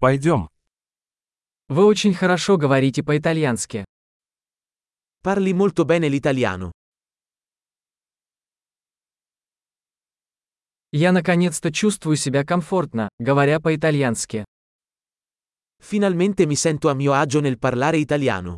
Пойдем. 0.00 0.48
Вы 1.66 1.84
очень 1.84 2.14
хорошо 2.14 2.56
говорите 2.56 3.02
по-итальянски. 3.02 3.84
Parli 5.24 5.52
molto 5.52 5.84
bene 5.84 6.08
l'italiano. 6.08 6.70
Я 10.92 11.10
наконец-то 11.10 11.72
чувствую 11.72 12.16
себя 12.16 12.44
комфортно, 12.44 13.08
говоря 13.18 13.58
по-итальянски. 13.58 14.44
Finalmente 15.80 16.46
mi 16.46 16.54
sento 16.54 16.88
a 16.88 16.94
mio 16.94 17.12
agio 17.12 17.40
nel 17.40 17.58
parlare 17.58 17.98
italiano. 17.98 18.56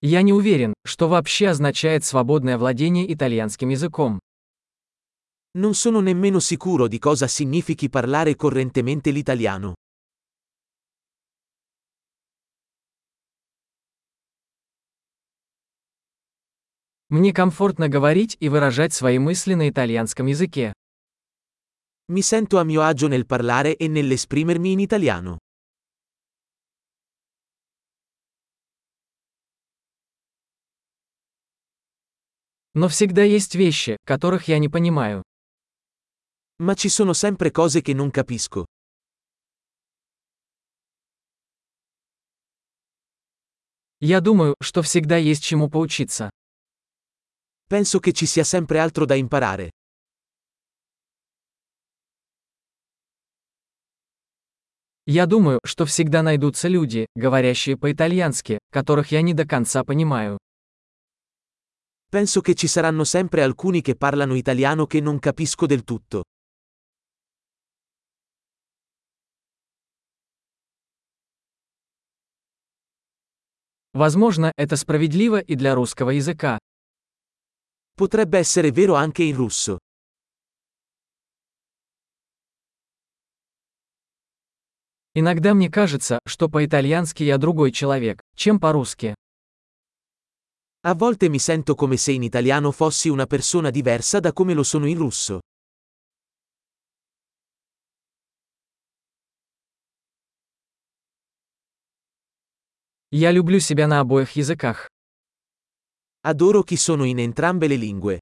Я 0.00 0.22
не 0.22 0.32
уверен, 0.32 0.74
что 0.84 1.08
вообще 1.08 1.48
означает 1.48 2.04
свободное 2.04 2.58
владение 2.58 3.12
итальянским 3.12 3.68
языком. 3.68 4.18
Non 5.57 5.73
sono 5.73 5.99
nemmeno 5.99 6.39
sicuro 6.39 6.87
di 6.87 6.97
cosa 6.97 7.27
significhi 7.27 7.89
parlare 7.89 8.35
correntemente 8.35 9.11
l'italiano. 9.11 9.73
Мне 17.09 17.33
комфортно 17.33 17.89
говорить 17.89 18.37
и 18.39 18.47
выражать 18.47 18.93
свои 18.93 19.19
мысли 19.19 19.53
на 19.53 19.67
итальянском 19.67 20.27
языке. 20.27 20.71
Mi 22.07 22.21
sento 22.21 22.57
a 22.57 22.63
mio 22.63 22.81
agio 22.83 23.09
nel 23.09 23.25
parlare 23.25 23.75
e 23.75 23.89
nell'esprimermi 23.89 24.71
in 24.71 24.79
italiano. 24.79 25.37
Но 32.73 32.87
всегда 32.87 33.23
есть 33.23 33.55
вещи, 33.55 33.97
которых 34.05 34.47
я 34.47 34.57
не 34.57 34.69
понимаю. 34.69 35.23
Ma 36.57 36.73
ci 36.73 36.89
sono 36.89 37.13
sempre 37.13 37.51
cose 37.51 37.81
che 37.81 37.93
non 37.93 38.11
capisco. 38.11 38.65
Я 43.99 44.19
думаю, 44.19 44.55
что 44.61 44.81
всегда 44.81 45.17
есть 45.17 45.43
чему 45.43 45.69
поучиться. 45.69 46.31
Penso 47.67 47.99
che 47.99 48.13
ci 48.13 48.25
sia 48.25 48.43
sempre 48.43 48.79
altro 48.79 49.05
da 49.05 49.15
imparare. 49.15 49.69
Я 55.05 55.25
думаю, 55.25 55.59
что 55.65 55.85
всегда 55.85 56.21
найдутся 56.21 56.67
люди, 56.67 57.05
говорящие 57.15 57.75
по-итальянски, 57.75 58.59
которых 58.71 59.11
я 59.11 59.21
не 59.21 59.33
до 59.33 59.45
конца 59.47 59.83
понимаю. 59.83 60.37
Penso 62.09 62.41
che 62.41 62.55
ci 62.55 62.67
saranno 62.67 63.03
sempre 63.03 63.41
alcuni 63.41 63.81
che 63.81 63.95
parlano 63.95 64.35
italiano 64.35 64.85
che 64.85 64.99
non 64.99 65.19
capisco 65.19 65.65
del 65.65 65.83
tutto. 65.83 66.23
Возможно, 73.95 74.51
это 74.55 74.75
справедливо 74.77 75.39
и 75.39 75.55
для 75.55 75.75
русского 75.75 76.11
языка. 76.11 76.57
Potrebbe 77.97 78.39
essere 78.39 78.71
vero 78.71 78.95
anche 78.95 79.23
in 79.23 79.35
russo. 79.35 79.77
Иногда 85.13 85.53
мне 85.53 85.69
кажется, 85.69 86.19
что 86.25 86.47
по-итальянски 86.47 87.23
я 87.23 87.37
другой 87.37 87.71
человек, 87.71 88.21
чем 88.35 88.59
по-русски. 88.61 89.13
A 90.83 90.95
volte 90.95 91.29
mi 91.29 91.37
sento 91.37 91.75
come 91.75 91.97
se 91.97 92.13
in 92.13 92.23
italiano 92.23 92.71
fossi 92.71 93.09
una 93.09 93.27
persona 93.27 93.69
diversa 93.69 94.19
da 94.19 94.31
come 94.31 94.53
lo 94.53 94.63
sono 94.63 94.87
in 94.87 94.97
russo. 94.97 95.41
Я 103.12 103.30
люблю 103.30 103.60
себя 103.60 103.86
на 103.86 104.00
обоих 104.00 104.32
языках. 104.32 104.88
Adoro 106.22 106.64
chi 106.64 106.76
sono 106.76 107.04
in 107.04 107.20
entrambe 107.20 107.68
le 107.68 107.76
lingue. 107.76 108.18